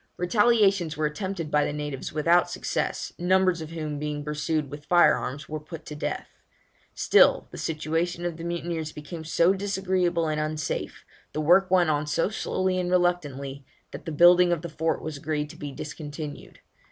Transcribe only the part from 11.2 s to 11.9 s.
the work